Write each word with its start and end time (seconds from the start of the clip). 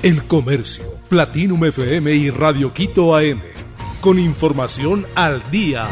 El 0.00 0.22
Comercio, 0.24 0.84
Platinum 1.08 1.64
FM 1.64 2.14
y 2.14 2.30
Radio 2.30 2.72
Quito 2.72 3.16
AM. 3.16 3.40
Con 4.00 4.20
información 4.20 5.04
al 5.16 5.42
día. 5.50 5.88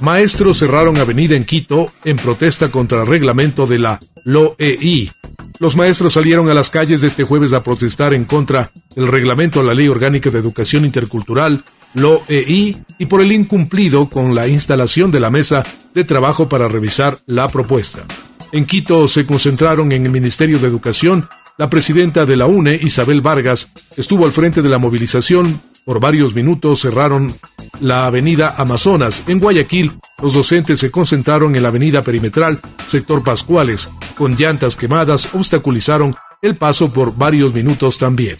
Maestros 0.00 0.58
cerraron 0.58 0.98
avenida 0.98 1.36
en 1.36 1.44
Quito 1.44 1.92
en 2.04 2.16
protesta 2.16 2.68
contra 2.68 3.02
el 3.02 3.06
reglamento 3.06 3.68
de 3.68 3.78
la 3.78 4.00
LOEI. 4.24 5.08
Los 5.60 5.76
maestros 5.76 6.14
salieron 6.14 6.50
a 6.50 6.54
las 6.54 6.70
calles 6.70 7.04
este 7.04 7.22
jueves 7.22 7.52
a 7.52 7.62
protestar 7.62 8.12
en 8.12 8.24
contra 8.24 8.72
del 8.96 9.06
reglamento 9.06 9.60
a 9.60 9.62
la 9.62 9.74
Ley 9.74 9.86
Orgánica 9.86 10.30
de 10.30 10.40
Educación 10.40 10.84
Intercultural, 10.84 11.62
LOEI, 11.94 12.82
y 12.98 13.06
por 13.06 13.20
el 13.20 13.30
incumplido 13.30 14.10
con 14.10 14.34
la 14.34 14.48
instalación 14.48 15.12
de 15.12 15.20
la 15.20 15.30
mesa 15.30 15.62
de 15.94 16.02
trabajo 16.02 16.48
para 16.48 16.66
revisar 16.66 17.18
la 17.26 17.48
propuesta. 17.48 18.04
En 18.50 18.64
Quito 18.64 19.06
se 19.08 19.26
concentraron 19.26 19.92
en 19.92 20.06
el 20.06 20.12
Ministerio 20.12 20.58
de 20.58 20.68
Educación. 20.68 21.28
La 21.58 21.68
presidenta 21.68 22.24
de 22.24 22.36
la 22.36 22.46
UNE, 22.46 22.78
Isabel 22.80 23.20
Vargas, 23.20 23.70
estuvo 23.96 24.24
al 24.24 24.32
frente 24.32 24.62
de 24.62 24.68
la 24.70 24.78
movilización. 24.78 25.60
Por 25.84 26.00
varios 26.00 26.34
minutos 26.34 26.80
cerraron 26.80 27.34
la 27.80 28.06
avenida 28.06 28.54
Amazonas. 28.56 29.24
En 29.26 29.38
Guayaquil, 29.38 29.98
los 30.22 30.32
docentes 30.32 30.78
se 30.78 30.90
concentraron 30.90 31.56
en 31.56 31.62
la 31.62 31.68
avenida 31.68 32.02
perimetral, 32.02 32.60
sector 32.86 33.22
Pascuales, 33.22 33.90
con 34.16 34.36
llantas 34.36 34.76
quemadas, 34.76 35.34
obstaculizaron 35.34 36.14
el 36.40 36.56
paso 36.56 36.92
por 36.92 37.16
varios 37.16 37.52
minutos 37.52 37.98
también. 37.98 38.38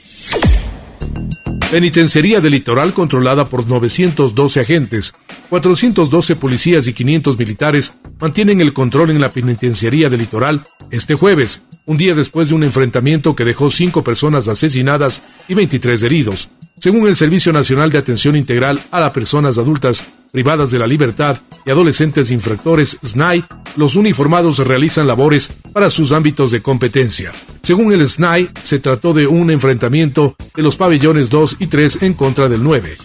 Penitenciaría 1.71 2.41
del 2.41 2.53
Litoral 2.53 2.95
controlada 2.95 3.45
por 3.45 3.69
912 3.69 4.61
agentes, 4.61 5.13
412 5.51 6.35
policías 6.37 6.89
y 6.89 6.95
500 6.95 7.39
militares 7.39 7.93
mantienen 8.19 8.63
el 8.63 8.73
control 8.73 9.11
en 9.11 9.21
la 9.21 9.35
penitenciaría 9.35 10.09
del 10.09 10.21
Litoral 10.21 10.63
este 10.91 11.15
jueves, 11.15 11.61
un 11.85 11.99
día 11.99 12.15
después 12.15 12.49
de 12.49 12.55
un 12.55 12.65
enfrentamiento 12.65 13.37
que 13.37 13.45
dejó 13.45 13.69
cinco 13.69 14.03
personas 14.03 14.49
asesinadas 14.49 15.21
y 15.47 15.53
23 15.53 16.03
heridos. 16.05 16.49
Según 16.79 17.07
el 17.07 17.17
Servicio 17.17 17.53
Nacional 17.53 17.93
de 17.93 17.99
Atención 17.99 18.35
Integral 18.35 18.81
a 18.91 19.01
las 19.01 19.11
Personas 19.11 19.59
Adultas 19.59 20.09
Privadas 20.33 20.71
de 20.71 20.79
la 20.79 20.87
Libertad 20.87 21.37
y 21.67 21.71
Adolescentes 21.71 22.31
Infractores, 22.31 22.97
SNAI, 23.05 23.45
los 23.77 23.95
uniformados 23.95 24.57
realizan 24.59 25.07
labores 25.07 25.51
para 25.75 25.91
sus 25.91 26.13
ámbitos 26.13 26.51
de 26.51 26.63
competencia. 26.63 27.31
Según 27.69 27.93
el 27.93 28.09
SNAI, 28.09 28.49
se 28.63 28.79
trató 28.79 29.13
de 29.13 29.27
un 29.27 29.51
enfrentamiento 29.51 30.35
de 30.57 30.63
los 30.63 30.77
pabellones 30.77 31.29
2 31.29 31.57
y 31.59 31.67
3 31.67 32.03
en 32.03 32.15
contra 32.15 32.49
del 32.49 32.65
9. 32.65 32.97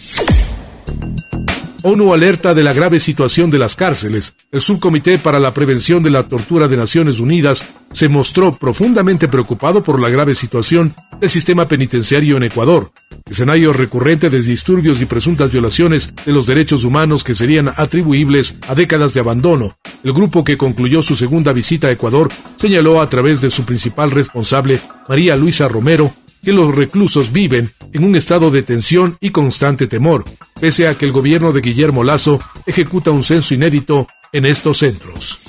ONU 1.84 2.14
alerta 2.14 2.54
de 2.54 2.64
la 2.64 2.72
grave 2.72 3.02
situación 3.02 3.52
de 3.52 3.60
las 3.60 3.76
cárceles. 3.76 4.36
El 4.54 4.62
Subcomité 4.62 5.18
para 5.18 5.42
la 5.42 5.54
Prevención 5.54 6.02
de 6.02 6.12
la 6.12 6.24
Tortura 6.24 6.70
de 6.70 6.78
Naciones 6.78 7.20
Unidas 7.20 7.76
se 7.92 8.08
mostró 8.08 8.54
profundamente 8.54 9.28
preocupado 9.28 9.84
por 9.84 10.00
la 10.00 10.10
grave 10.10 10.34
situación 10.34 10.96
del 11.20 11.30
sistema 11.30 11.68
penitenciario 11.68 12.38
en 12.38 12.44
Ecuador, 12.44 12.94
escenario 13.30 13.74
recurrente 13.74 14.30
de 14.30 14.42
disturbios 14.42 15.02
y 15.02 15.06
presuntas 15.06 15.52
violaciones 15.52 16.14
de 16.26 16.32
los 16.32 16.46
derechos 16.46 16.84
humanos 16.84 17.24
que 17.24 17.36
serían 17.36 17.70
atribuibles 17.76 18.56
a 18.68 18.76
décadas 18.76 19.14
de 19.14 19.20
abandono. 19.20 19.78
El 20.04 20.14
grupo 20.14 20.44
que 20.44 20.58
concluyó 20.58 21.02
su 21.02 21.16
segunda 21.16 21.54
visita 21.54 21.88
a 21.88 21.92
Ecuador 21.92 22.30
señaló 22.58 23.02
a 23.02 23.10
través 23.10 23.42
de 23.42 23.50
su 23.50 23.66
principal 23.66 24.12
responsable, 24.12 24.80
María 25.08 25.36
Luisa 25.36 25.68
Romero, 25.68 26.14
que 26.44 26.52
los 26.52 26.76
reclusos 26.76 27.32
viven 27.32 27.70
en 27.94 28.04
un 28.04 28.16
estado 28.16 28.52
de 28.52 28.64
tensión 28.64 29.18
y 29.22 29.30
constante 29.30 29.88
temor, 29.88 30.26
pese 30.60 30.88
a 30.88 30.98
que 30.98 31.06
el 31.06 31.12
gobierno 31.12 31.54
de 31.54 31.62
Guillermo 31.62 32.04
Lazo 32.04 32.42
ejecuta 32.66 33.12
un 33.12 33.24
censo 33.24 33.54
inédito 33.54 34.08
en 34.34 34.46
estos 34.46 34.80
centros. 34.80 35.40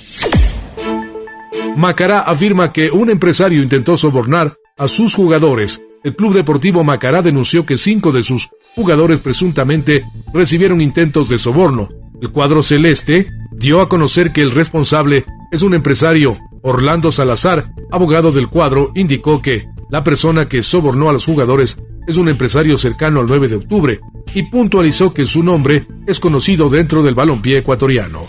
Macará 1.76 2.20
afirma 2.20 2.72
que 2.72 2.90
un 2.92 3.10
empresario 3.10 3.62
intentó 3.62 3.96
sobornar 3.96 4.56
a 4.76 4.86
sus 4.86 5.14
jugadores. 5.14 5.82
El 6.04 6.14
Club 6.14 6.34
Deportivo 6.34 6.84
Macará 6.84 7.22
denunció 7.22 7.64
que 7.64 7.78
cinco 7.78 8.12
de 8.12 8.22
sus 8.22 8.50
jugadores 8.74 9.20
presuntamente 9.20 10.04
recibieron 10.34 10.82
intentos 10.82 11.30
de 11.30 11.38
soborno. 11.38 11.88
El 12.20 12.30
cuadro 12.30 12.62
celeste 12.62 13.32
dio 13.52 13.80
a 13.80 13.88
conocer 13.88 14.30
que 14.30 14.42
el 14.42 14.50
responsable 14.50 15.24
es 15.50 15.62
un 15.62 15.72
empresario. 15.72 16.38
Orlando 16.60 17.10
Salazar, 17.10 17.72
abogado 17.90 18.32
del 18.32 18.48
cuadro, 18.48 18.92
indicó 18.94 19.40
que 19.40 19.66
la 19.90 20.04
persona 20.04 20.46
que 20.46 20.62
sobornó 20.62 21.08
a 21.08 21.14
los 21.14 21.24
jugadores 21.24 21.78
es 22.06 22.18
un 22.18 22.28
empresario 22.28 22.76
cercano 22.76 23.20
al 23.20 23.26
9 23.26 23.48
de 23.48 23.56
octubre 23.56 24.00
y 24.34 24.42
puntualizó 24.42 25.14
que 25.14 25.24
su 25.24 25.42
nombre 25.42 25.86
es 26.06 26.20
conocido 26.20 26.68
dentro 26.68 27.02
del 27.02 27.14
balompié 27.14 27.58
ecuatoriano. 27.58 28.26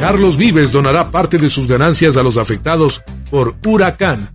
Carlos 0.00 0.38
Vives 0.38 0.72
donará 0.72 1.10
parte 1.10 1.36
de 1.36 1.50
sus 1.50 1.68
ganancias 1.68 2.16
a 2.16 2.22
los 2.22 2.38
afectados 2.38 3.02
por 3.30 3.56
huracán. 3.66 4.30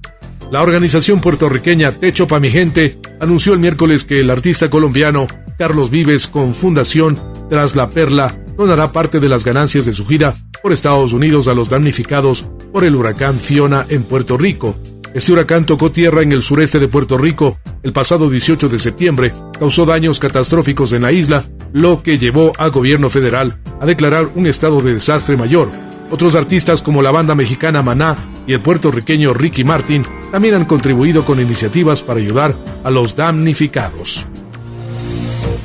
La 0.52 0.62
organización 0.62 1.20
puertorriqueña 1.20 1.92
Techo 1.92 2.28
Pa' 2.28 2.40
Mi 2.40 2.50
Gente 2.50 3.00
anunció 3.20 3.54
el 3.54 3.60
miércoles 3.60 4.06
que 4.06 4.20
el 4.20 4.30
artista 4.30 4.70
colombiano 4.70 5.28
Carlos 5.58 5.90
Vives 5.90 6.28
con 6.28 6.54
Fundación 6.54 7.20
Tras 7.50 7.76
la 7.76 7.90
Perla 7.90 8.40
donará 8.56 8.92
parte 8.92 9.20
de 9.20 9.30
las 9.30 9.44
ganancias 9.44 9.86
de 9.86 9.94
su 9.94 10.06
gira 10.06 10.34
por 10.64 10.74
Estados 10.74 11.14
Unidos 11.14 11.48
a 11.48 11.54
los 11.54 11.70
damnificados 11.70 12.50
por 12.72 12.86
el 12.86 12.96
huracán 12.96 13.38
Fiona 13.38 13.86
en 13.90 14.04
Puerto 14.04 14.38
Rico, 14.38 14.76
este 15.18 15.32
huracán 15.32 15.66
tocó 15.66 15.92
tierra 15.92 16.22
en 16.22 16.32
el 16.32 16.44
sureste 16.44 16.78
de 16.78 16.88
Puerto 16.88 17.18
Rico 17.18 17.58
el 17.82 17.92
pasado 17.92 18.30
18 18.30 18.70
de 18.70 18.78
septiembre, 18.78 19.34
causó 19.58 19.86
daños 19.86 20.20
catastróficos 20.20 20.92
en 20.92 21.02
la 21.02 21.12
isla, 21.12 21.44
lo 21.74 22.04
que 22.04 22.20
llevó 22.20 22.52
al 22.60 22.70
gobierno 22.70 23.10
federal 23.10 23.60
a 23.80 23.88
declarar 23.88 24.30
un 24.36 24.46
estado 24.46 24.80
de 24.82 24.94
desastre 24.94 25.36
mayor. 25.36 25.70
Otros 26.12 26.36
artistas 26.36 26.82
como 26.84 27.02
la 27.02 27.10
banda 27.10 27.34
mexicana 27.34 27.82
Maná 27.82 28.16
y 28.46 28.54
el 28.54 28.62
puertorriqueño 28.62 29.34
Ricky 29.34 29.64
Martin 29.64 30.04
también 30.32 30.56
han 30.56 30.66
contribuido 30.66 31.26
con 31.26 31.40
iniciativas 31.40 32.04
para 32.04 32.20
ayudar 32.20 32.56
a 32.84 32.90
los 32.90 33.16
damnificados. 33.16 34.26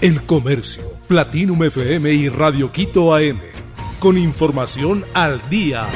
El 0.00 0.22
Comercio, 0.22 0.94
Platinum 1.08 1.62
FM 1.64 2.12
y 2.12 2.28
Radio 2.28 2.72
Quito 2.72 3.14
AM, 3.14 3.40
con 3.98 4.18
información 4.18 5.04
al 5.14 5.40
día. 5.48 5.88